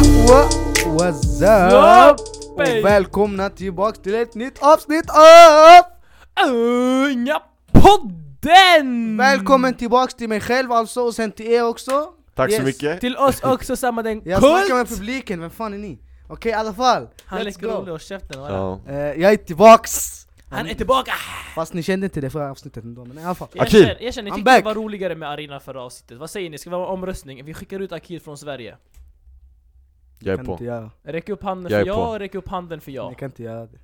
[0.00, 2.20] What's up?
[2.56, 5.84] Och välkomna tillbaks till ett nytt avsnitt av...
[6.50, 7.42] Unga
[7.72, 9.16] podden!
[9.16, 12.64] Välkommen tillbaks till mig själv alltså, och sen till er också Tack så Yes.
[12.64, 13.00] mycket.
[13.00, 15.98] Till oss också samma den Jag snackar med publiken, vem fan är ni?
[16.28, 18.40] Okej i alla fall, Han let's leker go rolig och käften?
[18.42, 18.80] Ja.
[18.88, 20.26] Eh, Jag är tillbaks!
[20.50, 21.12] Han är tillbaka!
[21.54, 23.80] Fast ni kände inte det förra avsnittet ändå, men i alla fall Jag Akil.
[23.82, 24.58] känner, jag känner, I'm jag tyckte back.
[24.58, 26.58] det var roligare med Arina förra avsnittet, vad säger ni?
[26.58, 27.44] Ska vi ha en omröstning?
[27.44, 28.76] Vi skickar ut Akil från Sverige
[30.22, 30.52] Jag är kan på.
[30.52, 32.00] inte göra, Räck upp handen Jag för på.
[32.14, 33.78] ja, räck upp handen för ja ni kan inte göra det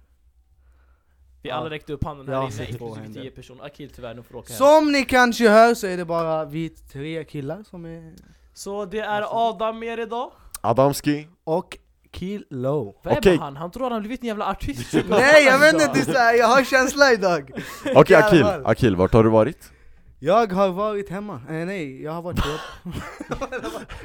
[1.42, 1.54] Vi Ja.
[1.54, 3.20] alla räckte upp handen Jag här inne, två inklusive händer.
[3.22, 5.96] 10 personer Akil tyvärr, nu får du åka hem Som ni kanske hör så är
[5.96, 8.14] det bara vi tre killar som är...
[8.54, 11.28] Så det är Adam med er idag Adamski.
[11.44, 11.78] Och
[12.12, 13.34] Kilo Vem Okej.
[13.34, 13.56] är han?
[13.56, 16.18] Han tror han har blivit en jävla artist Nej jag vet inte, det är så
[16.18, 17.50] här, jag har känsla idag
[17.94, 18.66] Okej I alla Akil, fall.
[18.66, 19.72] Akil, vart har du varit?
[20.18, 22.60] Jag har varit hemma, eh, nej jag har varit på jobb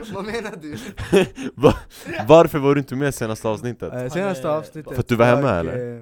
[0.13, 0.77] Vad menar du?
[1.55, 1.73] Va?
[2.27, 3.93] Varför var du inte med senaste avsnittet?
[3.93, 5.97] Eh, senaste avsnittet För att du var hemma, jag, eller?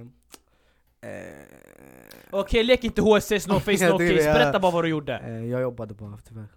[1.02, 1.24] eh, eh,
[2.32, 5.62] Okej, lek inte HSS, no face, no case, berätta bara vad du gjorde eh, jag
[5.62, 6.48] jobbade bara tyvärr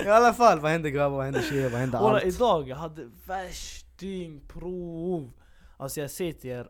[0.04, 2.24] I alla fall, vad hände grabbar, vad hände tjejer, vad hände allt?
[2.24, 5.30] idag, jag hade värstingprov
[5.76, 6.68] Alltså jag säger till er,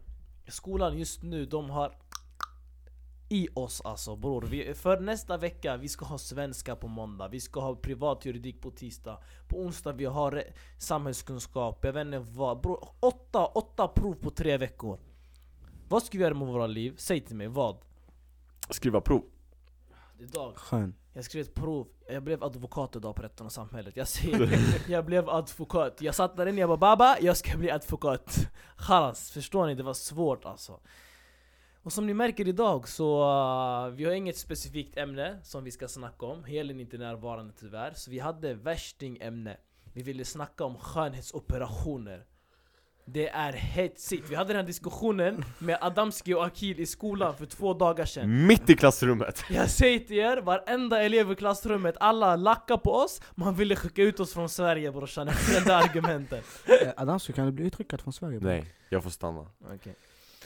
[0.49, 1.93] skolan just nu, de har
[3.33, 4.43] i oss alltså bror.
[4.43, 8.61] Vi, för nästa vecka, vi ska ha svenska på måndag, vi ska ha privat juridik
[8.61, 9.19] på tisdag.
[9.49, 10.43] På onsdag vi har
[10.79, 12.61] samhällskunskap, jag vet inte vad.
[12.61, 14.99] Bror, åtta, åtta prov på tre veckor.
[15.89, 16.95] Vad ska vi göra med våra liv?
[16.97, 17.77] Säg till mig, vad?
[18.71, 19.23] Skriva prov.
[20.19, 20.95] Idag, Skön.
[21.13, 23.97] Jag skrev ett prov, jag blev advokat idag på Rätten och samhället.
[23.97, 25.97] Jag säger jag blev advokat.
[26.01, 29.75] Jag satt där inne, jag bara 'Baba, jag ska bli advokat' Chalas, förstår ni?
[29.75, 30.81] Det var svårt alltså
[31.83, 35.89] Och som ni märker idag så, uh, vi har inget specifikt ämne som vi ska
[35.89, 36.45] snacka om.
[36.45, 37.93] Helen är inte närvarande tyvärr.
[37.95, 39.57] Så vi hade värstingämne.
[39.93, 42.25] Vi ville snacka om skönhetsoperationer.
[43.05, 47.47] Det är hetsigt, vi hade den här diskussionen med Adamski och Akil i skolan för
[47.47, 48.47] två dagar sedan.
[48.47, 49.45] Mitt i klassrummet.
[49.51, 53.21] jag säger till er, varenda elev i klassrummet, alla lackar på oss.
[53.35, 55.29] Man ville skicka ut oss från Sverige brorsan.
[55.29, 56.45] Efter det där argumentet.
[56.83, 58.41] Eh, Adamski, kan du bli uttryckad från Sverige?
[58.41, 59.47] Nej, jag får stanna.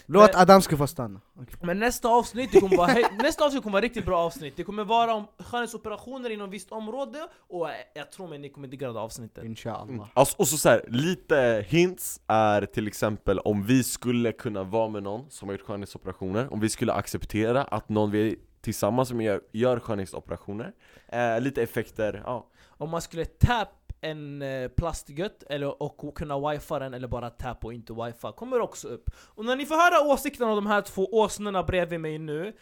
[0.06, 1.20] Låt Men- Adamski få stanna.
[1.40, 1.54] Okej.
[1.62, 4.56] Men nästa avsnitt, det kommer vara, nästa avsnitt kommer vara riktigt bra avsnitt.
[4.56, 8.92] Det kommer vara om skönhetsoperationer inom visst område Och jag tror mig ni kommer digga
[8.92, 9.38] det avsnittet.
[9.38, 9.50] Mm.
[9.50, 14.62] Inshallah Alltså, och så, så här, lite hints är till exempel om vi skulle kunna
[14.64, 18.36] vara med någon som har gjort skönhetsoperationer Om vi skulle acceptera att någon vi är
[18.60, 20.72] tillsammans med gör, gör skönhetsoperationer
[21.08, 22.50] eh, Lite effekter, ja.
[22.66, 23.68] Om man skulle tap
[24.04, 28.60] en eh, plastgött eller, och kunna wifi den eller bara tap och inte wifi kommer
[28.60, 32.18] också upp Och när ni får höra åsikten av de här två åsnorna bredvid mig
[32.18, 32.52] nu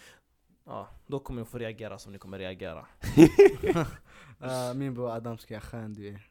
[0.67, 2.87] Ja, då kommer ni få reagera som ni kommer reagera
[4.45, 6.29] Eh, Min bror Adamski, jag skön du är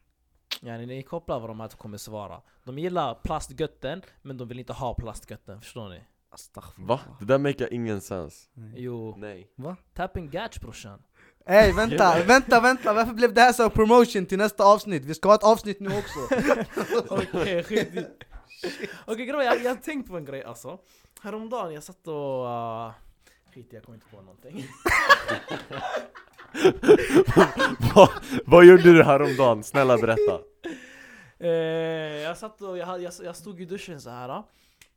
[0.60, 2.40] Ja, ni kopplar vad de här kommer svara.
[2.64, 6.00] De gillar plastgötten, men de vill inte ha plastgötten, förstår ni?
[6.76, 7.00] Va?
[7.20, 8.74] Det där makar ingen sens Nej.
[8.76, 9.76] Jo, Nej Va?
[9.94, 11.02] tapping gatch brorsan.
[11.46, 15.04] Ey vänta, vänta, vänta, varför blev det här som promotion till nästa avsnitt?
[15.04, 16.18] Vi ska ha ett avsnitt nu också
[17.08, 18.06] Okej, skit i-
[19.06, 20.78] Okej grabbar, jag, jag har tänkt på en grej alltså.
[21.22, 22.44] Häromdagen, jag satt och...
[22.44, 22.90] Uh,
[23.54, 24.66] skit jag kommer inte på någonting.
[27.94, 28.08] vad,
[28.46, 29.64] vad gjorde du häromdagen?
[29.64, 30.38] Snälla berätta
[31.38, 31.50] Eh,
[32.22, 34.42] jag satt och, jag, jag, jag stod i duschen så här.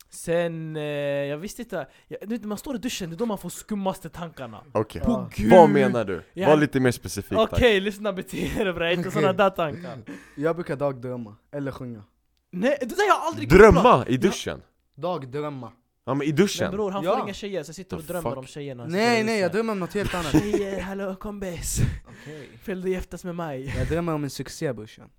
[0.09, 3.17] Sen, eh, jag visste inte, jag, du vet, när man står i duschen, det är
[3.17, 4.63] då man får skummaste tankarna.
[4.71, 5.29] Okej, Ja.
[5.35, 5.51] Gud.
[5.51, 6.23] vad menar du?
[6.33, 6.49] Ja.
[6.49, 9.21] Var lite mer specifik Okej, tack lyssna bete er bre, inte Okej.
[9.21, 9.97] såna där tankar.
[10.35, 12.03] Jag brukar dagdrömma, eller sjunga
[12.51, 13.73] Nej, det där har jag aldrig kopplat.
[13.73, 14.61] Drömma i duschen?
[14.95, 15.71] Dagdrömma
[16.07, 16.71] Ja men i Men duschen?
[16.71, 17.15] bror, han Ja.
[17.15, 18.37] får inga tjejer så jag sitter och The drömmer fuck?
[18.37, 21.79] om tjejerna Nej nej, jag drömmer om något helt annat Tjejer, hallå kompis!
[22.07, 22.49] Okej.
[22.65, 23.73] Vill du giftas med mig?
[23.77, 25.09] Jag drömmer om en succé brorsan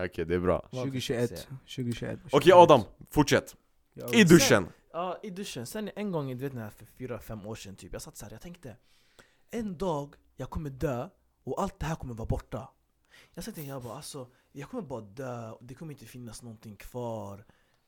[0.00, 1.44] Okej, det är bra Vad 2021, succé?
[1.76, 3.56] 2021 Okej Adam, fortsätt!
[3.94, 4.66] Jag- I duschen!
[4.92, 5.66] Ja, i duschen.
[5.66, 8.24] Sen en gång, du vet när för fyra, fem år sedan typ, jag satt så
[8.24, 8.76] här, jag tänkte
[9.50, 11.08] En dag, jag kommer dö
[11.44, 12.68] och allt det här kommer vara borta
[13.34, 16.76] Jag tänkte, jag bara alltså, jag kommer bara dö och det kommer inte finnas någonting
[16.76, 17.44] kvar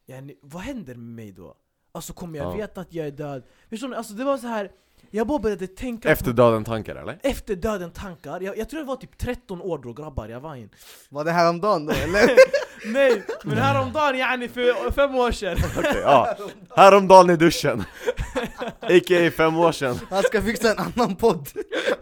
[0.06, 1.56] yani, Vad händer med mig då?
[1.92, 2.56] Alltså kommer jag Ja.
[2.56, 3.42] veta att jag är död?
[3.68, 3.96] Förstår ni?
[3.96, 4.72] Alltså det var så här.
[5.14, 7.18] Jag bara började tänka Efter på döden tankar eller?
[7.22, 10.56] efter döden tankar, jag, jag tror det var typ 13 år då grabbar, jag var
[10.56, 10.70] in.
[11.08, 12.30] Var det häromdagen då eller?
[12.92, 15.58] Nej, men häromdagen yani för fem år sedan.
[15.78, 16.36] Okej, ja.
[16.76, 17.80] Häromdagen i duschen.
[18.80, 19.30] A.k.a.
[19.30, 19.98] fem år sedan.
[20.10, 21.48] Han ska fixa en annan podd.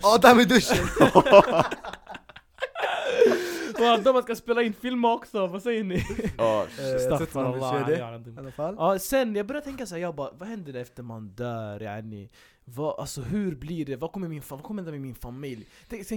[0.03, 0.87] Adam i duschen.
[3.79, 6.06] Och de ska spela in film också, vad säger ni?
[6.38, 11.03] Ja, Jag man Ja, sen jag började tänka så här, jag bara, vad händer efter
[11.03, 12.31] man dör yani?
[12.64, 13.97] Vad, alltså hur blir det?
[13.97, 15.69] Vad kommer, min, vad kommer hända med min familj?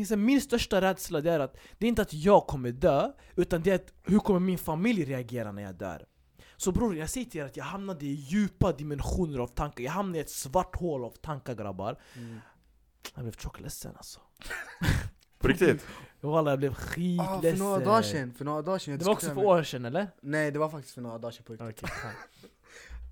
[0.08, 3.72] Så min största rädsla är att det är inte att jag kommer dö, utan det
[3.72, 6.06] är att hur kommer min familj reagera när jag dör?
[6.58, 9.92] Så bror, jag säger till er att jag hamnade i djupa dimensioner av tankar, jag
[9.92, 12.40] hamnade i ett svart hål av tankar grabbar Mm.
[13.16, 14.20] Jag blev tjockt ledsen alltså
[15.38, 15.86] På riktigt?
[16.20, 19.14] Walla jag blev Ah, skitledsen för några dagar sedan, för några dagar sedan Det var
[19.14, 20.08] också för år sedan eller?
[20.22, 22.12] Nej det var faktiskt för några dagar sedan på riktigt Okej,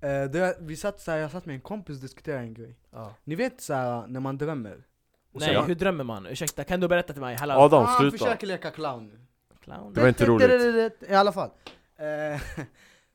[0.04, 2.76] Eh, det, vi satt så här, jag satt med en kompis och diskuterade en grej
[2.90, 3.14] ja.
[3.24, 4.86] Ni vet så här när man drömmer?
[5.32, 6.26] Nej, hur drömmer man?
[6.26, 7.36] Ursäkta, kan du berätta till mig?
[7.36, 7.54] Hallå?
[7.54, 8.18] Adam, Han sluta!
[8.18, 9.20] försöker leka clown nu
[9.60, 9.92] Clown?
[9.92, 11.02] Det var inte roligt.
[11.08, 11.50] I alla fall.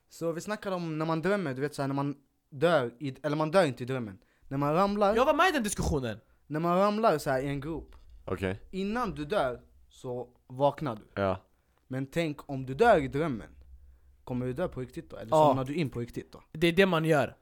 [0.10, 2.16] Så vi snackade om när man drömmer, du vet såhär när man
[2.50, 4.18] dör, i, eller man dör inte i drömmen.
[4.48, 6.20] När man ramlar, Jag var med i den diskussionen!
[6.48, 7.96] när man ramlar så här i en grop,
[8.26, 11.22] Okej, innan du dör så vaknar du.
[11.22, 11.38] ja
[11.88, 13.50] Men tänk om du dör i drömmen,
[14.30, 15.18] kommer du dö på riktigt då?
[15.18, 15.48] Eller Ja.
[15.50, 16.42] somnar du in på riktigt då?
[16.52, 17.36] Det är det man gör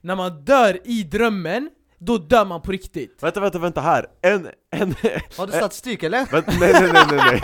[0.00, 4.06] När man dör i drömmen, då dör man på riktigt Vänta, vänta, vänta här!
[4.22, 4.94] En, en,
[5.36, 6.26] Har du statistik eller?
[6.32, 7.40] vänta, nej nej nej nej nej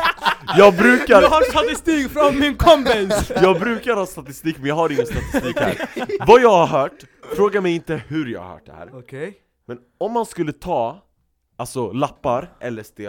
[0.58, 3.32] Jag brukar, Jag har statistik från min kompis!
[3.42, 5.88] jag brukar ha statistik men jag har ingen statistik här
[6.26, 7.04] Vad jag har hört,
[7.36, 9.34] fråga mig inte hur jag har hört det här Okej,
[9.66, 11.02] Men om man skulle ta,
[11.56, 13.00] alltså lappar, LSD,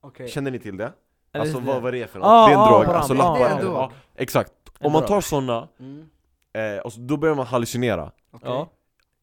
[0.00, 0.28] okej.
[0.28, 0.92] känner ni till det?
[1.32, 2.26] Alltså det- vad, vad det är för något?
[2.28, 3.38] Ah, det är en ah, drog, alltså bra.
[3.38, 3.74] lappar, Det drog.
[3.74, 6.08] ja, exakt Om man tar sådana, Mm,
[6.52, 8.48] eh, och så, då börjar man hallucinera okej.
[8.50, 8.72] Ja.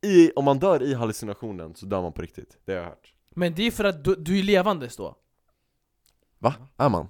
[0.01, 3.13] I, Om man dör i hallucinationen så dör man på riktigt, det har jag hört
[3.35, 5.15] Men det är för att du, du är levandes då
[6.39, 6.53] Va?
[6.77, 7.07] Är man?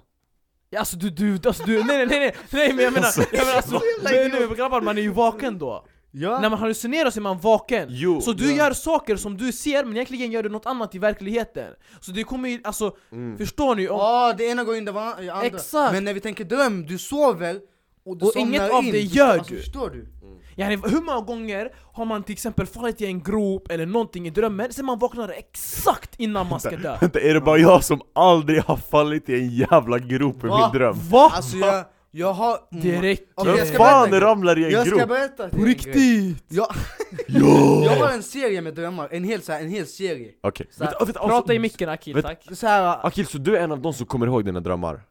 [0.69, 3.21] Ja, Alltså du, du, alltså du, nej nej nej nej, nej men jag menar, Alltså,
[3.31, 7.09] jag menar alltså, nej, nej, grabbar man är ju vaken då Ja, När man hallucinerar
[7.09, 8.21] så är man vaken Jo!
[8.21, 8.57] Så du Ja.
[8.57, 12.23] gör saker som du ser men egentligen gör du något annat i verkligheten Så det
[12.23, 13.37] kommer ju, alltså, Mm.
[13.37, 13.89] förstår ni?
[13.89, 15.41] Om, Ja, det ena går in det andra.
[15.43, 15.93] Exakt.
[15.93, 17.59] Men när vi tänker dröm, du sover
[18.05, 18.91] och Och inget av in.
[18.91, 19.59] det gör alltså, du.
[19.59, 20.07] Förstår du?
[20.55, 24.29] yani, hur många gånger har man till exempel fallit i en grop eller någonting i
[24.29, 28.01] drömmen Sen man vaknar exakt innan man ska dö Vänta, är det bara jag som
[28.15, 30.57] aldrig har fallit i en jävla grop i Va?
[30.71, 30.95] min dröm?
[31.09, 31.31] Va?
[31.35, 32.57] Alltså jag, jag har...
[32.71, 33.25] Det räcker!
[33.35, 35.09] Jag Vem ska fan berätta ramlar i en Jag ska grop?
[35.09, 36.43] berätta till På riktigt!
[36.49, 36.67] Jag,
[37.27, 37.83] Jo!
[37.85, 40.83] jag har en serie med drömmar, en hel, så här, en hel serie Okej, Så
[40.83, 43.57] här, vänta, vänta, Prata alltså, i micken Akil, vet- tack så här, Akil, så du
[43.57, 45.01] är en av de som kommer ihåg dina drömmar?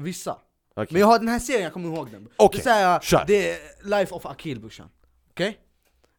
[0.00, 0.36] vissa
[0.76, 0.88] Okej.
[0.90, 3.50] Men jag har den här serien, jag kommer ihåg den Okej, Det är här, det
[3.50, 4.88] är Life of Akil brorsan
[5.30, 5.58] Okej?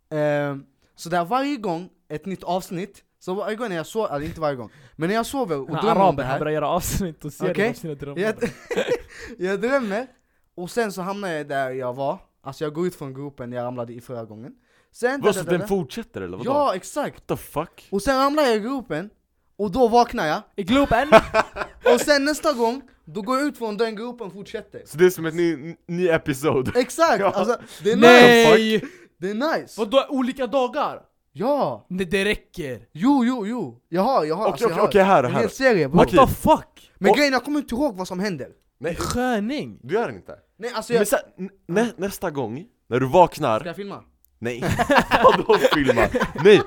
[0.09, 0.65] Ehm,
[0.95, 4.41] så där varje gång, ett nytt avsnitt Så varje gång när jag sover, eller inte
[4.41, 7.25] varje gång Men när jag sover och drömmer om det han här börjar göra avsnitt
[7.25, 8.35] och serier om sina drömmar jag,
[9.37, 10.07] jag drömmer,
[10.55, 13.63] och sen så hamnar jag där jag var Alltså jag går ut från gropen jag
[13.63, 14.53] ramlade i förra gången
[14.91, 16.49] Sen, Vad, så den fortsätter eller vadå?
[16.51, 17.15] Ja exakt!
[17.15, 17.87] What the fuck?
[17.91, 19.09] Och sen ramlar jag i gropen,
[19.57, 21.07] och då vaknar jag I Globen!
[21.93, 25.05] Och sen nästa gång, då går jag ut från den gropen och fortsätter Så det
[25.05, 26.77] är som ett ny, ny episod?
[26.77, 27.19] Exakt!
[27.19, 27.31] Ja.
[27.35, 28.07] Alltså, det är nice!
[28.51, 28.83] Nej!
[29.19, 29.79] Det är nice!
[29.81, 31.01] Vadå olika dagar?
[31.33, 31.85] Ja!
[31.89, 32.79] Nej det räcker!
[32.93, 33.81] Jo, jo, jo!
[33.89, 35.87] Jag har, jag har, Okej alltså, okej jag har okej, här, en här hel serie
[35.89, 35.97] bro.
[35.97, 36.91] What the fuck?
[36.97, 38.47] Men Och- grejen, jag kommer inte ihåg vad som händer
[38.79, 39.79] Nej, Sköning!
[39.83, 40.35] du gör inte?
[40.59, 40.99] Nej alltså jag...
[40.99, 44.03] Men så, här, n- nä, nästa gång, när du vaknar Ska jag filma?
[44.39, 44.63] Nej,
[45.23, 46.01] vadå filma?
[46.43, 46.61] Nej!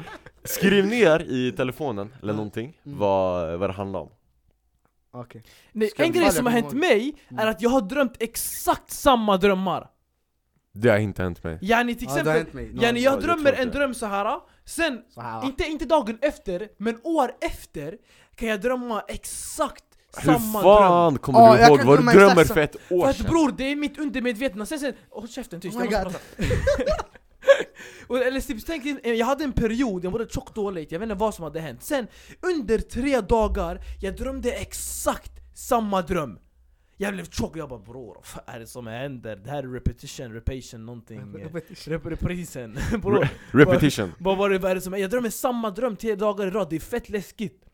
[0.54, 2.98] Skriv ner i telefonen eller någonting Mm.
[2.98, 4.08] vad, vad det handlar om
[5.12, 5.42] Okej
[5.72, 6.74] Nej, en grej som har hänt ihåg.
[6.74, 7.46] mig Mm.
[7.46, 9.90] är att jag har drömt exakt samma drömmar
[10.72, 13.00] Det har inte hänt mig Yani till Ja, det har exempel, hänt mig någon yani
[13.00, 13.74] jag jag drömmer tror en det.
[13.78, 14.40] dröm så här.
[14.64, 15.44] sen, Så här.
[15.44, 17.96] inte, inte dagen efter, men år efter
[18.34, 19.84] kan jag drömma exakt
[20.16, 22.60] Hur samma dröm fan kommer Ja, du jag ihåg kan vad du drömma drömmer för
[22.60, 23.26] ett år För att sedan?
[23.30, 26.46] bror, det är mitt undermedvetna, sen sen, åh käften tyst, Oh my jag måste God.
[26.46, 27.04] prata
[28.08, 31.20] eller typ, tänk, dig, jag hade en period, jag mådde tjockt dåligt, jag vet inte
[31.20, 31.82] vad som hade hänt.
[31.82, 32.06] Sen,
[32.40, 36.38] under tre dagar, jag drömde exakt samma dröm.
[36.96, 39.36] Jag blev tjock, jag bara bror, vad är det som händer?
[39.36, 41.54] Det här är repetition, repetition, någonting eh,
[41.84, 44.12] rep Reprisen, bror Repetition.
[44.18, 46.70] Vad var det, vad är det som Jag drömmer samma dröm tre dagar i rad,
[46.70, 47.64] det är fett läskigt.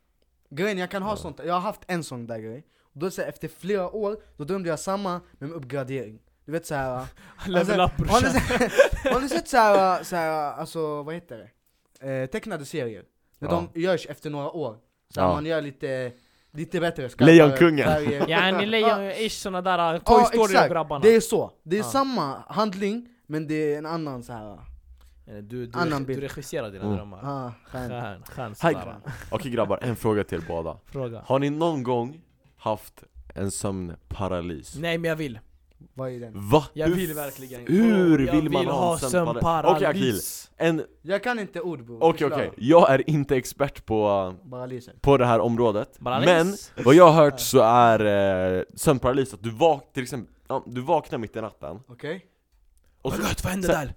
[0.51, 2.67] Grejen, jag kan ha sånt, jag har haft en sån där grej.
[2.83, 6.67] Och då så efter flera år, då drömde jag samma men med uppgradering Du vet
[6.67, 7.05] såhär
[7.47, 11.51] Level up har, ni, brorsan har ni sett såhär, såhär, alltså vad heter
[12.01, 12.23] det?
[12.23, 13.05] Eh, tecknade serier
[13.39, 13.65] När Ja.
[13.75, 14.77] de görs efter några år
[15.15, 15.35] Såhär, Ja.
[15.35, 16.13] man gör lite,
[16.53, 17.85] lite bättre skarpare Lejonkungen.
[17.87, 18.27] färger.
[18.29, 20.73] Yani lejon-ish såna där uh, Toy Ja, Story exakt.
[20.73, 21.85] grabbarna Det är så, det är Ja.
[21.85, 24.53] samma handling men det är en annan så här.
[24.53, 26.23] Eh, Du, du, Annan du bild.
[26.23, 26.97] regisserar dina Mm.
[26.97, 28.55] drömmar Ah, skön.
[28.59, 28.95] Skön.
[29.31, 32.21] Okej grabbar, en fråga till båda Fråga Har ni någon gång
[32.57, 34.77] haft en sömnparalys?
[34.79, 35.39] Nej men jag vill,
[35.99, 36.49] Vad är den?
[36.51, 36.65] Va?
[36.73, 39.77] jag Hur vill verkligen hur jag vill man ha sömnparalys?
[39.77, 40.21] Okej, Akil.
[40.57, 42.35] En, Jag kan inte ord okej Förklara.
[42.35, 44.35] okej, jag är inte expert på,
[45.01, 46.27] på det här området Paralys.
[46.77, 50.63] Men vad jag har hört så är eh, sömnparalys att du vak, till exempel, ja,
[50.67, 52.27] du vaknar mitt i natten Okej?
[53.03, 53.95] och så, my God, vad hände där?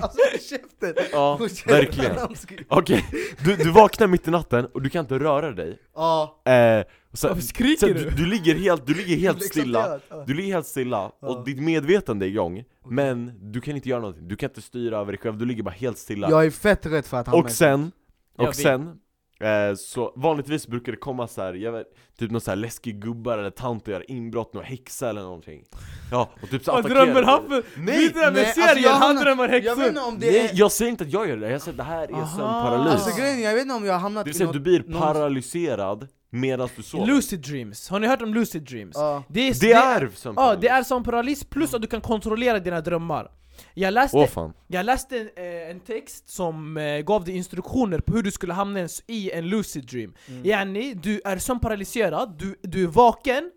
[0.00, 0.18] Alltså
[0.50, 0.94] käften!
[1.12, 1.72] Ja, Fortsätt.
[1.72, 2.16] verkligen.
[2.68, 3.04] Okej,
[3.44, 7.18] du, du vaknar mitt i natten och du kan inte röra dig Ja, eh, och
[7.18, 8.04] sen, Varför skriker sen, du?
[8.04, 10.00] du, du ligger helt, du ligger helt stilla.
[10.26, 11.28] Du ligger helt stilla, Ja.
[11.28, 14.98] och ditt medvetande är igång Men du kan inte göra någonting, du kan inte styra
[14.98, 17.42] över dig själv, du ligger bara helt stilla Jag är fett rädd för att hamna
[17.42, 17.92] Och sen,
[18.38, 18.98] och sen
[19.40, 21.86] eh, så vanligtvis brukar det komma så här, jag vet,
[22.18, 25.62] typ någon så här läskig gubbar eller tant och göra inbrott, någon häxa eller någonting
[26.10, 27.62] Ja, och typ så Vad attackerar drömmer han för?
[27.76, 29.88] Nej, Vi drömmer nej, alltså, serien, jag han drömmer Jag vet häxor!
[29.88, 30.50] inte om det Nej, är...
[30.52, 33.20] jag säger inte att jag gör det, jag säger att det här är sömnparalys Alltså
[33.20, 34.54] grejen, jag vet inte om jag har hamnat Det vill i säga något...
[34.54, 38.96] du blir någon- paralyserad medan du sover Lucid dreams, har ni hört om lucid dreams?
[38.96, 39.22] Ja.
[39.28, 40.60] Det är, Det är Ja, sömnparalys!
[40.60, 43.30] det är som paralys plus att du kan kontrollera dina drömmar
[43.78, 48.14] Jag läste, fan jag läste en, eh, en text som eh, gav dig instruktioner på
[48.14, 50.44] hur du skulle hamna i en lucid dream Mm.
[50.44, 53.50] Yani, du är sömnparalyserad, du, du är vaken,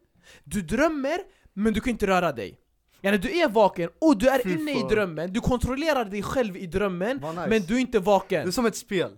[0.44, 1.18] du drömmer,
[1.54, 2.58] men du kan inte röra dig
[3.02, 6.58] Yani du är vaken och du är Fy inne i drömmen, du kontrollerar dig själv
[6.58, 7.48] i drömmen, nice.
[7.48, 9.12] men du är inte vaken Det är som ett spel.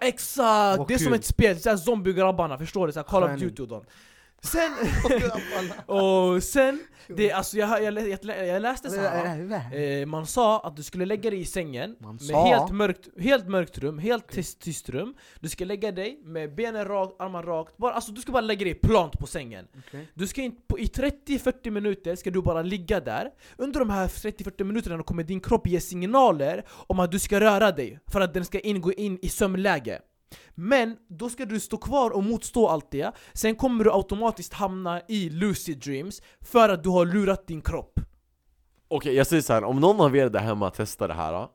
[0.00, 0.78] Exakt!
[0.78, 1.14] Vad det är som kul.
[1.14, 2.92] ett spel, såhär zombie-grabbarna, förstår du?
[2.92, 3.40] Såhär Call of.
[3.40, 3.68] Duty och
[4.46, 4.72] Sen,
[5.86, 9.74] och sen, det, alltså jag, jag, jag, jag, läste så här.
[9.74, 13.78] Eh, man sa att du skulle lägga dig i sängen med helt mörkt, helt mörkt
[13.78, 15.14] rum, helt tyst, tyst rum.
[15.40, 18.64] Du ska lägga dig med benen rakt, armarna rakt, bara, alltså du ska bara lägga
[18.64, 19.66] dig plant på sängen.
[19.78, 20.08] Okej.
[20.14, 23.30] du ska in, på, I 30-40 minuter ska du bara ligga där.
[23.56, 27.72] Under de här 30-40 minuterna kommer din kropp ge signaler om att du ska röra
[27.72, 30.00] dig För att den ska in, gå in i sömnläge
[30.54, 33.12] men då ska du stå kvar och motstå allt det.
[33.32, 38.00] Sen kommer du automatiskt hamna i lucid dreams För att du har lurat din kropp.
[38.88, 39.64] Okej jag säger så här.
[39.64, 41.48] om någon av er där hemma testar det här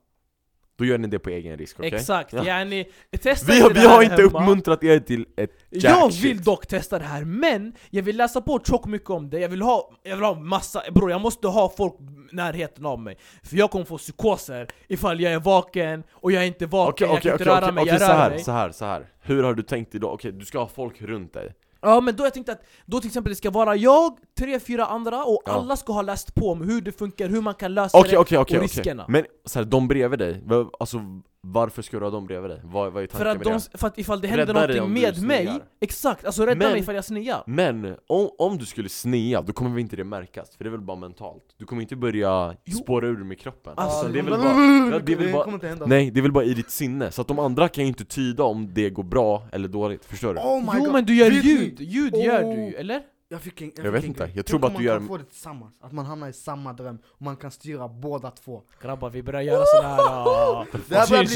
[0.82, 1.94] då, gör ni det på egen risk, okej?
[1.94, 2.44] Exakt, Ja.
[2.46, 2.86] yani,
[3.22, 4.40] testa Vi, inte vi har inte hemma.
[4.40, 6.24] uppmuntrat er till ett jack Jag shit.
[6.24, 9.50] vill dock testa det här, men jag vill läsa på tjockt mycket om det, jag
[9.50, 11.94] vill ha, jag vill ha massa, bror jag måste ha folk
[12.32, 16.48] närheten av mig För jag kommer få psykoser ifall jag är vaken och jag är
[16.48, 18.52] inte vaken, Okej jag okej kan inte röra mig, jag så rör här, mig så
[18.52, 19.08] här, så här.
[19.22, 20.14] Hur har du tänkt idag?
[20.14, 23.08] Okej du ska ha folk runt dig Ja men då jag tänkte att, då till
[23.08, 25.52] exempel det ska vara jag, tre, fyra andra och Ja.
[25.52, 28.18] alla ska ha läst på om hur det funkar, hur man kan lösa Okej det
[28.18, 30.44] okej okej och riskerna Men så här, de bredvid dig,
[30.80, 31.02] alltså
[31.44, 32.62] varför ska du ha dem bredvid dig?
[32.64, 33.78] Vad, vad är för tanken att, med de, det?
[33.78, 36.96] för att ifall det händer Rädda någonting med mig, exakt, alltså rädda Men- mig ifall
[36.96, 40.64] jag snear Men om, om du skulle snea, då kommer vi inte det märkas, för
[40.64, 41.44] det är väl bara mentalt?
[41.58, 42.78] Du kommer inte börja Jo.
[42.78, 45.86] spåra ur med kroppen Alltså, det är väl bara, det är väl bara.
[45.86, 48.06] Nej, det är väl bara i ditt sinne, så att de andra kan ju inte
[48.06, 50.40] tyda om det går bra eller dåligt, förstår du?
[50.40, 50.94] Oh my Jo God.
[50.94, 52.56] men du gör ljud, ljud gör Oh.
[52.56, 53.02] du ju, eller?
[53.32, 54.32] Jag fick en, Jag fick vet en inte, grej.
[54.36, 56.34] jag tror bara att man du kan gör- få det tillsammans, att man hamnar i
[56.34, 60.02] samma dröm och man kan styra båda två Grabbar vi börjar göra såna här...
[60.02, 61.28] Uh, Det här börjar bli-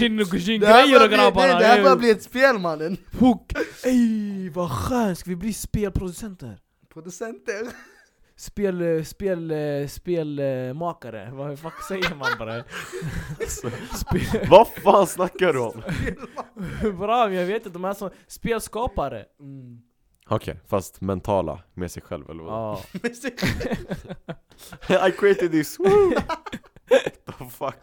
[0.66, 1.60] här grabbarna!
[1.60, 2.98] Det här börjar ett spel mannen!
[3.20, 3.54] Hook!
[3.86, 6.60] Ey vad skönt, ska vi bli spelproducenter?
[6.94, 7.68] Producenter!
[8.38, 12.64] Spel, eh, spel, eh, spelmakare, vad fuck säger man bara?
[13.98, 15.82] Spel, Vad fan snackar du om?
[17.00, 19.80] bra, men jag vet inte, de är som spelskapare Mm.
[20.30, 22.54] Okej, fast mentala med sig själv eller vad?
[24.88, 26.12] Ja, I created this, woo!
[27.26, 27.76] The fuck?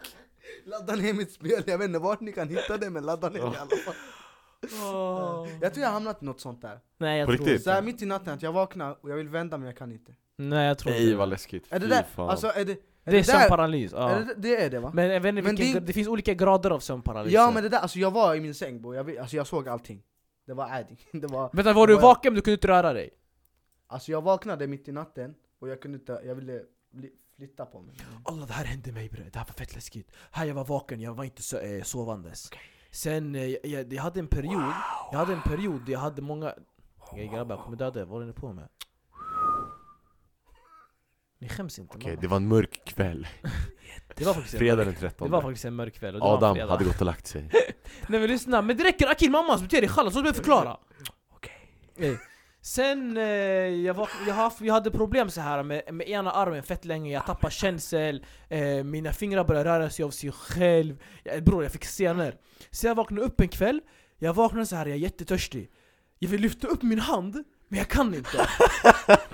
[0.64, 3.38] Ladda ner mitt spel, jag vet inte vart ni kan hitta det men ladda ner
[3.38, 3.94] det i alla fall
[5.60, 7.64] Jag tror jag har hamnat i något sånt där Nej jag På tror riktigt?
[7.64, 9.76] Så här inte mitt i natten, att jag vaknar och jag vill vända men jag
[9.76, 12.02] kan inte Nej jag tror Nej inte vad läskigt, Är det Fy där?
[12.14, 12.28] fan.
[12.30, 12.72] Alltså är det...
[12.72, 13.22] Är Det är där?
[13.22, 14.90] sömnparalys, ja Är det, det är det va?
[14.94, 15.92] Men jag vet inte Men vilken, det- det...
[15.92, 18.82] finns olika grader av sömnparalys Ja men det där, alltså jag var i min säng
[18.82, 20.02] bror, jag, vet- alltså jag såg allting
[20.44, 21.50] Det var adi, det var...
[21.52, 23.10] Vänta, var du jag- vaken men du kunde inte röra dig?
[23.86, 26.62] Alltså jag vaknade mitt i natten och jag kunde inte, jag ville
[27.36, 27.96] flytta på mig.
[28.24, 30.12] Allah det här hände mig bre, det här var fett läskigt.
[30.30, 32.50] Här jag var vaken, jag var inte så, eh, sovandes.
[32.90, 34.72] Sen, eh, jag, jag, hade en period,
[35.12, 36.54] jag hade en period jag hade många
[37.16, 38.68] Ey grabbar, jag kommer döda er, vad håller ni på med?
[41.42, 43.26] Ni skäms inte Okej, det var en mörk kväll,
[44.16, 46.26] det var faktiskt en fredag den Det 13 var faktiskt en mörk kväll och det
[46.26, 46.70] var en Adam fredag.
[46.70, 47.42] hade gått och lagt sig.
[48.08, 49.06] Nej men lyssna, men det räcker.
[49.06, 50.76] Akil mamma, bete dig chalas, låt mig förklara.
[51.30, 52.18] Okej.
[52.60, 56.62] Sen, eh, jag, var, jag, har, jag hade problem så här med, med ena armen
[56.62, 61.02] fett länge, jag tappade känsel, eh, mina fingrar började röra sig av sig själv.
[61.24, 62.34] Jag, Bror jag fick senor.
[62.70, 63.80] Så jag vaknade upp en kväll,
[64.18, 65.70] jag vaknade så här, jag är jättetörstig.
[66.18, 68.48] Jag vill lyfta upp min hand, men jag kan inte.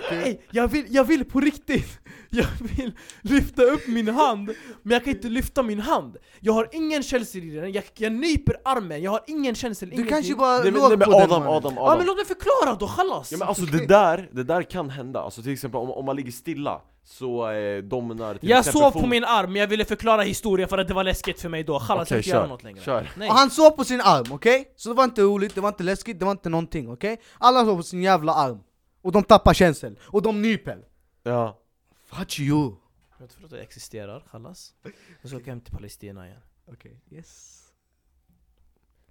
[0.11, 1.99] Ey, jag, vill, jag vill på riktigt.
[2.29, 2.45] Jag
[2.77, 2.91] vill
[3.21, 4.49] lyfta upp min hand,
[4.83, 6.17] men jag kan inte lyfta min hand.
[6.39, 9.95] Jag har ingen känsel i den, jag, jag nyper armen, jag har ingen känsel, Du
[9.95, 10.15] ingenting.
[10.15, 11.47] kanske bara Nej men, låg nej, men på den Adam.
[11.47, 13.31] Adam, Ja men Adam låt mig förklara då, chalas!
[13.31, 16.15] Ja men alltså det där, det där kan hända, alltså till exempel om, om man
[16.15, 19.85] ligger stilla så eh, domnar till jag exempel sov på fot- min arm, jag ville
[19.85, 22.47] förklara historien för att det var läskigt för mig då, chalas Okej, jag inte göra
[22.47, 23.09] något längre kör.
[23.17, 23.29] Nej.
[23.29, 24.73] Och han sov på sin arm, okej?
[24.75, 27.21] Så det var inte roligt, det var inte läskigt, det var inte någonting, okej?
[27.37, 28.59] Alla sov på sin jävla arm
[29.01, 30.85] Och de tappar känsel, och de nyper
[31.23, 31.59] Ja,
[32.05, 32.75] Fuck you!
[33.19, 34.73] Jag tror att det existerar, kallas.
[35.21, 36.41] Jag ska åka hem till Palestina igen.
[36.71, 37.55] Okej, yes.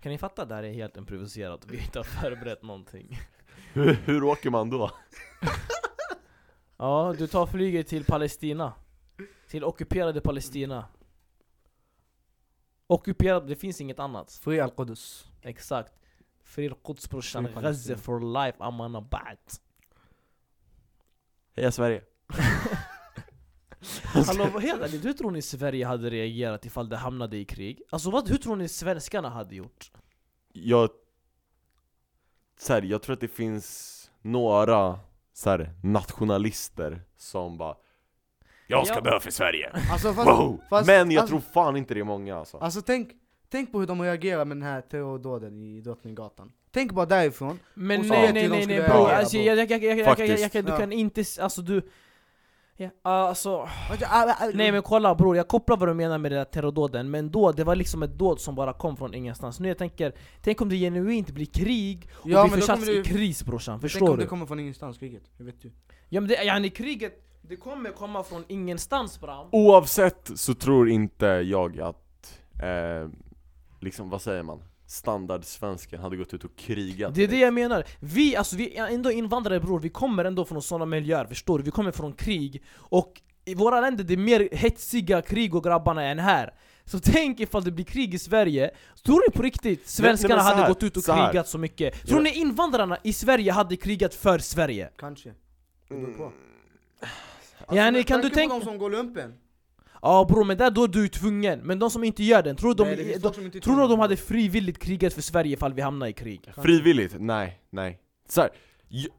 [0.03, 1.61] Kan ni fatta att det här är helt improviserat?
[1.69, 3.19] Vi inte har förberett någonting.
[3.73, 4.91] Hur, hur åker man då?
[6.79, 8.73] Ja, du tar flyget till Palestina.
[9.49, 10.85] Till ockuperade Palestina.
[12.87, 14.33] Ockuperat, det finns inget annat.
[14.33, 15.29] Fri al-Qudus.
[15.43, 15.93] Exakt.
[16.43, 19.39] Fri Quds brorsan, Gaza for life, amana ba'd.
[21.57, 22.03] Heja Sverige!
[24.05, 27.83] Hallå vad helt ärligt, hur tror ni Sverige hade reagerat ifall det hamnade i krig?
[27.91, 29.93] Alltså vad, hur tror ni svenskarna hade gjort?
[30.53, 30.91] Jag...
[32.59, 34.99] Så här, jag tror att det finns några
[35.39, 37.75] så här, nationalister som bara
[38.67, 39.01] Jag ska Ja.
[39.01, 39.73] dö för Sverige!
[39.93, 40.61] Alltså fast, Wow!
[40.71, 43.11] fast- Men jag alltså- tror fan inte det är många alltså alltså tänk,
[43.49, 46.53] tänk på hur de reagerar med den här terrordåden i Drottninggatan.
[46.71, 47.59] Tänk bara därifrån.
[47.75, 50.43] Men nej nej nej nej bro, alltså, jag, jag, jag, jag, jag, jag, Faktiskt.
[50.43, 51.83] jag, kan- du kan inte, alltså du...
[52.81, 53.69] Ja, alltså,
[54.11, 57.31] Alltså, nej men kolla bror, jag kopplar vad du menar med den där terrordåden, men
[57.31, 59.61] då, det var liksom ett dåd som bara kom från ingenstans.
[59.61, 62.97] Nu jag tänker, tänk om det genuint blir krig och Ja, vi försatts kommer i
[62.97, 64.23] du- kris brorsan, Tänk förstår om du?
[64.23, 65.23] det kommer från ingenstans, kriget.
[65.37, 65.71] Jag vet ju.
[66.09, 69.47] Ja men det, yani kriget, det kommer komma från ingenstans bram.
[69.53, 73.09] Oavsett så tror inte jag att, eh,
[73.81, 74.63] liksom vad säger man?
[74.91, 77.85] Standardsvensken hade gått ut och krigat Det är det jag menar.
[78.01, 81.65] Vi, alltså, vi är ändå invandrare bror, vi kommer ändå från sådana miljöer, förstår du?
[81.65, 86.03] Vi kommer från krig, och i våra länder det är mer hetsiga krig och grabbarna
[86.05, 86.55] än här.
[86.85, 88.71] Så tänk ifall det blir krig i Sverige,
[89.05, 92.07] tror ni på riktigt svenskarna nej, så hade gått ut och så krigat så mycket?
[92.07, 92.23] Tror Ja.
[92.33, 94.91] ni invandrarna i Sverige hade krigat för Sverige?
[94.97, 95.29] Kanske.
[95.89, 96.23] Det beror på.
[96.23, 97.77] Mm.
[97.77, 99.35] Yani, med kan du tanke tänka- på de som går lumpen?
[100.03, 102.75] Ja bror, men där då är du tvungen, men de som inte gör den, tror
[102.75, 106.07] det de, de, inte tror du de hade frivilligt krigat för Sverige ifall vi hamnar
[106.07, 106.53] i krig?
[106.63, 107.17] Frivilligt?
[107.19, 108.51] Nej, nej Så här,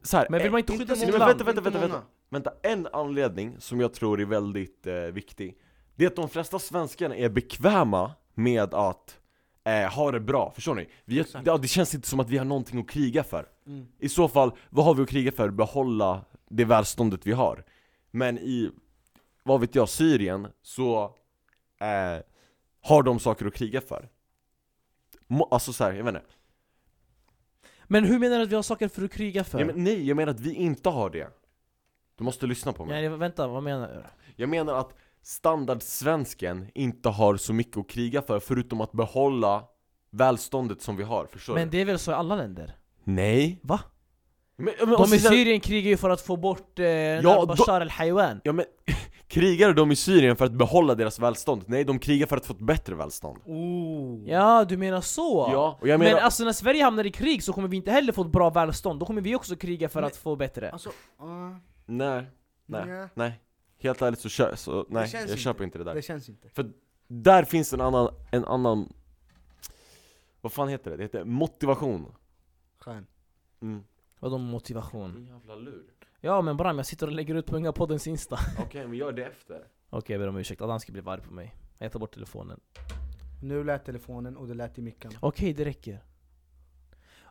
[0.02, 1.24] så här, Men vill man inte Inte skydda sitt land?
[1.24, 2.02] vänta, vänta, vänta, många.
[2.30, 5.56] Vänta, en anledning som jag tror är väldigt eh, viktig
[5.96, 9.16] Det är att de flesta svenskarna är bekväma med att
[9.64, 10.88] eh, ha det bra, förstår ni?
[11.04, 13.86] Vi, ja, det känns inte som att vi har någonting att kriga för Mm.
[13.98, 15.50] I så fall, vad har vi att kriga för?
[15.50, 17.64] Behålla det välståndet vi har
[18.10, 18.70] Men i,
[19.42, 21.04] vad vet jag, Syrien så
[21.80, 22.22] eh,
[22.82, 24.08] har de saker att kriga för
[25.26, 26.26] Må, Alltså såhär, jag vet inte
[27.84, 29.58] Men hur menar du att vi har saker för att kriga för?
[29.58, 31.28] jag men, Nej, jag menar att vi inte har det
[32.16, 34.02] Du måste lyssna på mig Nej, vänta, vad menar du?
[34.36, 39.64] Jag menar att standardsvensken inte har så mycket att kriga för förutom att behålla
[40.10, 41.76] välståndet som vi har, förstår Men du?
[41.76, 42.76] det är väl så i alla länder?
[43.04, 43.80] Nej Va?
[44.56, 47.80] men, men, De alltså, i Syrien krigar ju för att få bort eh, ja, Bashar
[47.80, 48.64] al-Haywan Ja men,
[49.30, 51.64] krigar de i Syrien för att behålla deras välstånd?
[51.66, 54.28] Nej, de krigar för att få ett bättre välstånd Oh.
[54.28, 55.48] Ja, du menar så?
[55.52, 57.90] Ja, och jag menar, Men alltså när Sverige hamnar i krig så kommer vi inte
[57.90, 60.70] heller få ett bra välstånd, då kommer vi också kriga för Men- att få bättre
[60.70, 62.24] Alltså, uh, nej,
[62.66, 63.40] nej, nja, nej
[63.78, 65.36] Helt ärligt så, kö- så nej, jag inte.
[65.36, 66.48] köper inte det där det känns inte.
[67.08, 68.92] Där finns en annan, en annan
[70.40, 70.96] Vad fan heter det?
[70.96, 72.06] Det heter motivation
[72.78, 73.06] Skön.
[73.62, 73.82] mm.
[74.18, 75.26] Vadå motivation?
[75.30, 75.84] Jävla lur
[76.20, 79.12] Ja men Bram, jag sitter och lägger ut på Unga poddens insta Okej, men gör
[79.12, 82.00] det efter Okej jag ber om ursäkt, Adam ska bli arg på mig Jag tar
[82.00, 82.60] bort telefonen
[83.42, 85.12] Nu lät telefonen och det lät i micken.
[85.20, 86.04] Okej, det räcker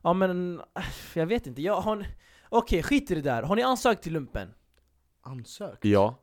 [0.04, 2.06] Ja men, äh, jag vet inte, jag har...
[2.50, 3.44] Okej, skit i det där.
[3.44, 4.54] Har ni ansökt till lumpen?
[5.22, 5.86] Ansökt?
[5.86, 6.16] Ja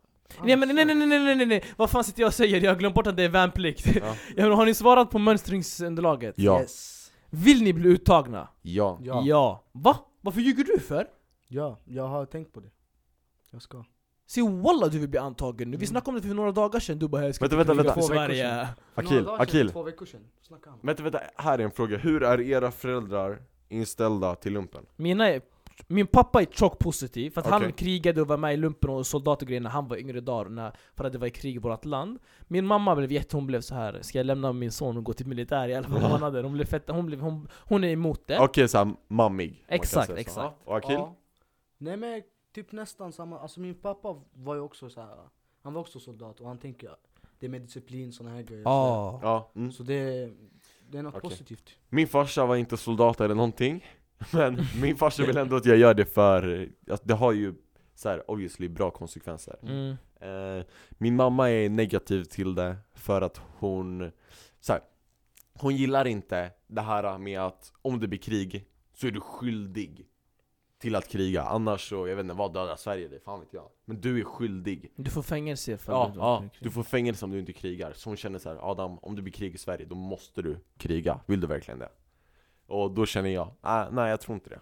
[0.43, 2.61] Nej men nej nej nej nej nej nej Vad fan sitter jag och säger?
[2.61, 3.97] Jag har glömt bort att det är värnplikt.
[3.97, 4.15] Ja.
[4.37, 4.55] Ja.
[4.55, 6.35] har ni svarat på mönstringsunderlaget?
[6.39, 7.13] Ja Yes.
[7.31, 8.49] Vill ni bli uttagna?
[8.63, 9.23] Ja Ja.
[9.27, 9.65] ja.
[9.73, 9.99] Va?
[10.21, 11.09] Varför ljuger du för?
[11.85, 12.71] Jag har tänkt på det.
[13.51, 13.85] Jag ska.
[14.29, 15.87] Se walla du vill bli antagen nu, vi Mm.
[15.87, 17.93] snackade om det för några dagar sedan, du bara jag ska Vänta, vänta, vänta.
[17.95, 20.21] Två veckor Sverige För några Akil, dagar sedan, Akil Två veckor sedan.
[20.43, 20.79] Snackade han.
[20.83, 21.97] Vänta, vänta, här är en fråga.
[21.99, 24.87] Hur är era föräldrar inställda till lumpen?
[24.97, 25.41] Mina är,
[25.87, 27.73] Min pappa är tjock positiv, för att han Okej.
[27.73, 30.51] krigade och var med i lumpen och soldat och grejer när han var yngre dagar,
[30.51, 33.47] när, för att det var i krig i vårt land Min mamma blev jätte, hon
[33.47, 33.99] blev så här.
[34.03, 36.43] ska jag lämna min son och gå till militär i 11 månader?
[36.43, 39.51] Hon blev fett, hon, blev, hon, hon är emot det Okej, såhär mammig.
[39.51, 40.21] om man kan Exakt, säga så.
[40.21, 40.57] exakt.
[40.67, 40.95] Ja, Och Akil?
[40.95, 41.17] Ja.
[41.79, 45.17] Nej men typ nästan samma, alltså min pappa var ju också så här.
[45.63, 46.97] han var också soldat och han tänker
[47.39, 48.63] det är med disciplin, såna här grejer.
[48.65, 49.21] Ja.
[49.23, 49.53] Ja.
[49.57, 49.73] Mm.
[49.73, 50.31] Så det,
[50.91, 51.31] det är något Okej.
[51.31, 51.71] positivt.
[51.89, 53.85] Min farsa var inte soldat eller någonting.
[54.33, 57.55] Men min farsa vill ändå att jag gör det för, att det har ju
[57.95, 59.57] så här, obviously bra konsekvenser.
[59.63, 59.97] Mm.
[60.21, 64.13] Eh, min mamma är negativ till det för att hon,
[64.61, 64.83] så här,
[65.55, 70.07] hon gillar inte det här med att om det blir krig så är du skyldig
[70.79, 71.43] till att kriga.
[71.43, 73.69] Annars så, jag vet inte vad dödar Sverige det, fan vet jag.
[73.85, 74.93] Men du är skyldig.
[74.97, 77.93] Du får fängelse för Ja, du- ja, du får fängelse om du inte krigar.
[77.97, 80.59] Så hon känner så här, Adam, om det blir krig i Sverige, då måste du
[80.79, 81.21] kriga.
[81.27, 81.89] Vill du verkligen det?
[82.67, 84.61] Och då känner jag, ah, nej jag tror inte det.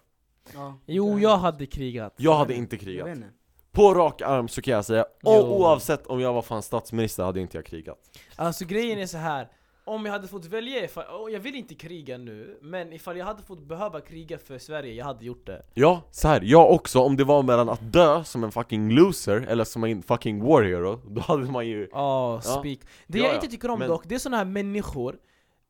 [0.54, 3.06] Ja, Jo, det- jag hade krigat Jag hade inte Jag krigat.
[3.08, 3.28] vet inte.
[3.72, 7.40] På rak arm så kan jag säga, och oavsett om jag var fan statsminister hade
[7.40, 7.98] inte jag krigat
[8.36, 9.48] Alltså grejen är så här.
[9.86, 13.42] Om jag hade fått välja, ifall, jag vill inte kriga nu, men ifall jag hade
[13.42, 15.62] fått behöva kriga för Sverige, jag hade gjort det.
[15.74, 19.40] Ja, så här, jag också, om det var mellan att dö som en fucking loser
[19.40, 22.78] eller som en fucking war hero, då hade man ju Ja, speak.
[23.06, 23.34] Det Ja, jag ja.
[23.34, 25.16] inte tycker om Men- dock, det är såna här människor,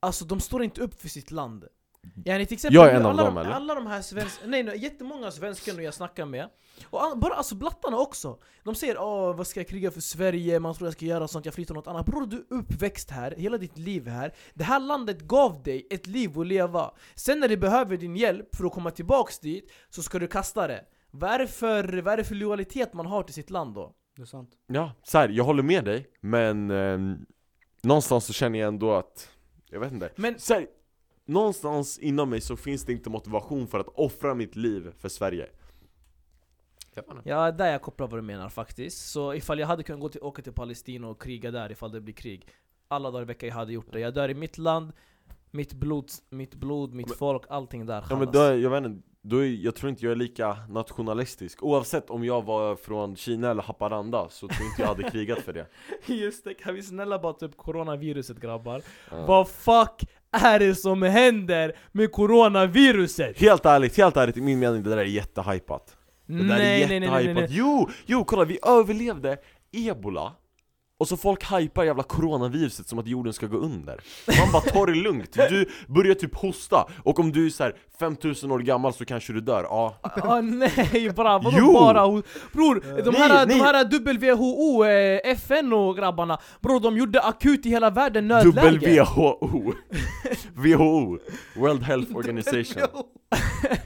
[0.00, 1.64] alltså de står inte upp för sitt land.
[2.24, 3.50] Yani, till exempel, Jag är en av alla, dem, de, eller?
[3.50, 6.48] alla de här svenska, nej, nej jättemånga svenskar nu jag snackar med,
[6.90, 8.38] och all, bara alltså blattarna också.
[8.64, 11.44] De säger åh vad ska jag kriga för Sverige, man tror jag ska göra sånt,
[11.44, 12.06] jag flyttar något annat.
[12.06, 14.34] Bror du är uppväxt här, hela ditt liv här.
[14.54, 16.90] Det här landet gav dig ett liv att leva.
[17.14, 20.66] Sen när du behöver din hjälp för att komma tillbaks dit, så ska du kasta
[20.66, 20.84] det.
[21.10, 23.94] Vad är det för, vad är det för lojalitet man har till sitt land då?
[24.16, 24.50] Det är sant.
[24.66, 27.26] Ja, så här, jag håller med dig, men ehm,
[27.82, 29.28] någonstans så känner jag ändå att,
[29.70, 30.66] jag vet inte Men så här,
[31.26, 35.46] Någonstans inom mig så finns det inte motivation för att offra mitt liv för Sverige
[36.94, 37.04] Jag.
[37.24, 39.10] Ja, där jag kopplar vad du menar faktiskt.
[39.10, 42.00] Så ifall jag hade kunnat gå till, åka till Palestina och kriga där ifall det
[42.00, 42.48] blir krig
[42.88, 44.00] Alla dagar i veckan jag hade gjort det.
[44.00, 44.92] Jag dör i mitt land,
[45.50, 48.04] mitt blod, mitt, blod, mitt Men- folk, allting där.
[48.10, 51.62] Ja men då, jag vet inte, då är, jag tror inte jag är lika nationalistisk
[51.62, 55.52] Oavsett om jag var från Kina eller Haparanda så tror inte jag hade krigat för
[55.52, 55.66] det
[56.06, 58.82] Just det, kan vi snälla bara ta upp coronaviruset grabbar?
[59.10, 63.40] Vad fuck är det som händer med coronaviruset?
[63.40, 66.58] Helt ärligt, helt ärligt, i min mening det där är jättehypat Det där är Nej,
[66.58, 67.58] nej, nej, nej, nej, jättehypat nej.
[67.58, 69.36] Jo, jo kolla vi överlevde
[69.72, 70.32] ebola
[70.98, 74.00] och så folk hypar jävla coronaviruset som att jorden ska gå under.
[74.40, 76.86] Man bara ta det lugnt, du börjar typ hosta.
[77.02, 79.98] Och om du är så här 5000 år gammal så kanske du dör, ja.
[80.02, 81.72] Ah, nej bra, vadå Jo!
[81.72, 83.58] bara Bror, de Nej, här, nej.
[83.58, 89.02] de här WHO, eh, FN och grabbarna Bror de gjorde akut i hela världen nödläge.
[89.04, 89.72] WHO
[90.54, 91.18] WHO
[91.56, 92.82] World Health Organization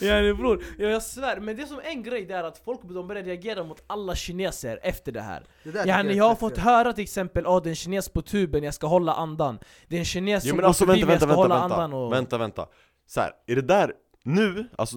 [0.00, 3.08] Ja bror, ja, jag svär, men det som en grej det är att folk de
[3.08, 5.42] börjar reagera mot alla kineser efter det här.
[5.64, 8.08] Det där ja, tycker Jag har fått höra till exempel att det är en kines
[8.08, 9.58] på tuben, jag ska hålla andan.
[9.88, 11.54] Det är en kines Jo som går alltså förbi vänta, mig, jag vänta, ska vänta,
[11.54, 12.12] hålla vänta, andan och...
[12.12, 12.66] vänta, vänta.
[13.06, 14.96] Så här, är det där, nu, alltså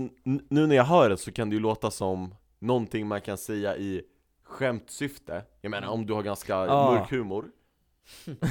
[0.50, 3.78] nu när jag hör det så kan det ju låta som någonting man kan säga
[3.78, 4.02] i
[4.44, 5.44] skämtsyfte.
[5.62, 6.92] Jag menar om du har ganska Ja.
[6.92, 7.46] mörk humor.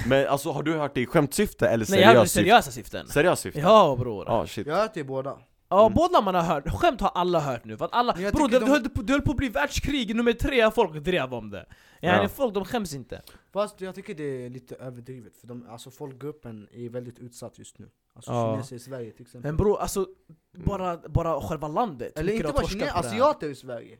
[0.06, 2.40] Men alltså har du hört det i skämtsyfte eller Nej jag har seriöst syfte?
[2.40, 3.08] seriösa syften.
[3.08, 3.60] Seriöst syfte?
[3.60, 4.24] Ja bror.
[4.26, 4.66] Ja shit.
[4.66, 5.38] Jag har hört det i båda.
[5.70, 5.94] Ja Mm.
[5.94, 8.48] båda man har hört, skämt har alla hört nu för att alla, bror det, tycker
[8.48, 11.50] det, de- höll på, det höll på att bli världskrig nummer tre, folk drev om
[11.50, 11.66] det
[12.00, 12.22] ja.
[12.22, 12.28] Ja.
[12.28, 16.68] Folk de skäms inte Fast jag tycker det är lite överdrivet, för de, alltså folkgruppen
[16.72, 17.88] är väldigt utsatt just nu.
[18.14, 18.52] Alltså Ja.
[18.54, 19.48] kineser i Sverige till exempel.
[19.48, 20.06] Men bror alltså,
[20.52, 23.98] bara, bara själva landet Eller inte bara kineser, asiater i Sverige.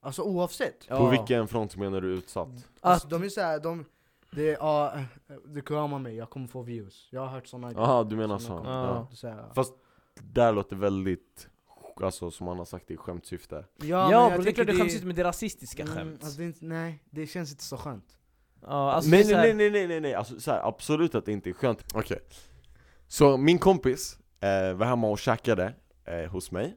[0.00, 0.86] Alltså oavsett.
[0.88, 0.96] Ja.
[0.98, 2.48] På vilken front menar du utsatt?
[2.80, 3.84] Alltså, de är såhär, de,
[4.30, 7.08] det är, ja, eh, du kramar mig, jag kommer få virus.
[7.10, 8.62] Jag har hört såna Jaha, du menar så?
[8.64, 9.08] Ja.
[10.14, 11.48] Det är där låter väldigt,
[12.02, 13.54] alltså som man har sagt i skämtsyfte.
[13.76, 15.24] Ja, Ja, men jag bror det är tycker klart det skäms inte men det är
[15.24, 16.20] rasistiska Mm, skämt.
[16.24, 18.16] alltså, det är inte, nej, det känns inte så skönt.
[18.62, 21.14] Ja, alltså nej, är så nej, här- nej, nej, nej, nej, alltså så här, absolut
[21.14, 21.84] att det inte är skönt.
[21.94, 22.18] Okej.
[23.08, 25.74] Så min kompis eh, var hemma och käkade
[26.04, 26.76] eh, hos mig.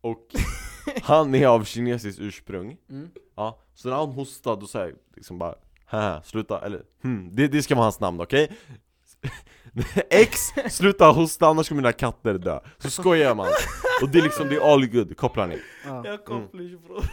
[0.00, 0.26] Och
[1.02, 2.76] han är av kinesiskt ursprung.
[2.90, 3.10] Mm.
[3.34, 7.48] Ja, så när han hostade då säger jag liksom bara Haha, sluta, eller hmm, det,
[7.48, 8.52] det ska vara hans namn, okej?
[10.10, 13.46] X, sluta hosta annars kommer mina katter dö Så skojar man
[14.02, 15.58] Och det är liksom, det är all good, kopplar ni?
[15.86, 16.02] Ja.
[16.06, 17.04] Jag kopplar bror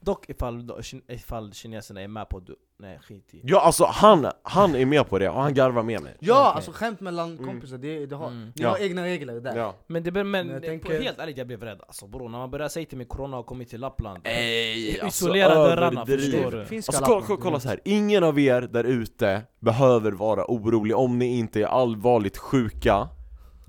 [0.00, 0.70] Dock ifall,
[1.08, 5.08] ifall kineserna är med på du, nej skit i Ja alltså han, han är med
[5.08, 6.56] på det och han garvar med mig Ja, Okej.
[6.56, 7.44] alltså skämt mellan Mm.
[7.46, 8.44] kompisar, det, det har, Mm.
[8.46, 8.68] ni Ja.
[8.68, 9.56] har egna regler där.
[9.56, 12.28] Ja Men det, men, Men jag på, tänker- helt ärligt jag blev rädd alltså bror,
[12.28, 16.50] när man börjar säga till mig corona har kommit till Lappland Ey, Isolera dörrarna, förstår
[16.50, 16.64] du?
[16.64, 17.80] Finska Alltså kolla, kolla, kolla så här.
[17.84, 23.08] ingen av er där ute behöver vara orolig om ni inte är allvarligt sjuka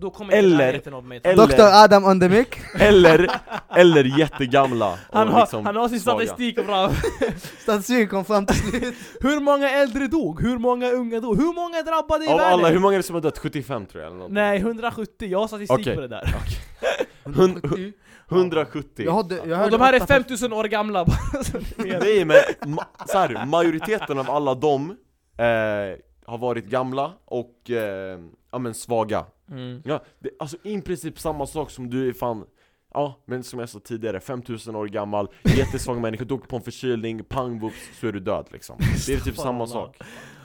[0.01, 1.61] Då kommer Eller- närheten av mig eller- Dr.
[1.61, 2.47] Adam on the mic.
[2.79, 3.29] Eller,
[3.75, 6.25] eller jättegamla och han, har, liksom han har sin svaga.
[6.25, 6.91] statistik bra
[7.59, 8.95] Statistik kom fram till slut.
[9.21, 10.41] Hur många äldre dog?
[10.41, 11.37] Hur många unga dog?
[11.37, 12.53] Hur många drabbade i Av världen?
[12.53, 13.37] alla, hur många är det som har dött?
[13.37, 14.31] 75 tror jag eller något.
[14.31, 15.95] Nej 170, jag har statistik Okej.
[15.95, 16.33] på det där
[17.25, 17.93] 170.
[18.31, 21.05] 170 Jag hade, jag Och hörde de här är åtta 5000 år gamla.
[21.77, 24.89] Nej men, ma så här, majoriteten av alla dem
[25.37, 25.45] eh,
[26.25, 28.19] har varit gamla och eh,
[28.51, 29.81] ja men svaga mm.
[29.85, 32.45] Ja, det, alltså i princip samma sak som du är fan
[32.93, 37.23] Ja, men som jag sa tidigare, 5000 år gammal, jättesvag människa, åker på en förkylning,
[37.23, 39.97] pang boops, så är du död liksom Det är typ samma sak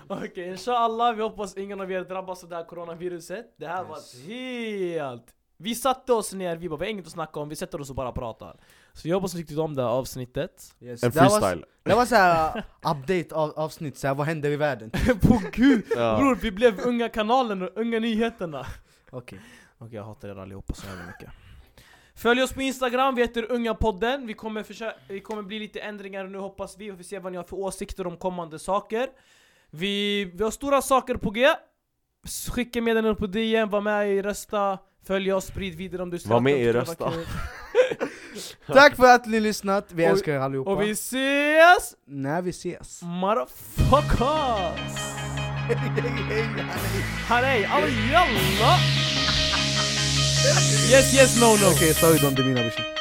[0.08, 4.26] Okej, inshallah, vi hoppas ingen av er drabbas av det här coronaviruset Det här var
[4.28, 5.24] helt...
[5.56, 7.90] Vi satte oss ner, vi bara vi har inget att snacka om, vi sätter oss
[7.90, 8.56] och bara pratar
[8.92, 11.02] Så jag hoppas ni tyckte om det här avsnittet Yes.
[11.02, 12.62] En Det här var- freestyle Det var såhär uh,
[12.92, 14.90] update av, avsnitt, såhär vad händer i världen?
[15.22, 15.84] På gud!
[15.96, 16.16] ja.
[16.18, 18.66] Bror, vi blev unga kanalen och unga nyheterna
[19.14, 19.40] Okej.
[19.78, 21.30] Okej, jag hatar er allihopa så jävla mycket
[22.16, 24.26] Följ oss på Instagram, vi heter Unga podden.
[24.26, 27.18] Vi kommer, försöka, vi kommer bli lite ändringar nu hoppas vi, och vi får se
[27.18, 29.08] vad ni har för åsikter om kommande saker.
[29.70, 31.48] Vi, vi har stora saker på G.
[32.50, 36.40] Skicka meddelanden på DM, var med i Rösta, följ oss, sprid vidare om du Var
[36.40, 37.08] med i Rösta.
[38.66, 40.70] Tack för att ni lyssnat, vi Och- älskar er allihopa.
[40.70, 41.94] Och vi ses!
[42.04, 43.02] När vi ses.
[43.02, 45.04] Motherfuckers!
[47.28, 49.03] Hej, alla jalla!
[50.88, 51.70] Yes, yes, no, no.
[51.70, 52.93] Okej, sorry Don Demina brorsan.